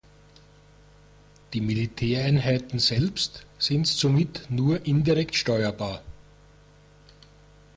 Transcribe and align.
Die 1.53 1.61
Militäreinheiten 1.61 2.79
selbst 2.79 3.45
sind 3.59 3.85
somit 3.85 4.47
nur 4.49 4.83
indirekt 4.83 5.35
steuerbar. 5.35 6.01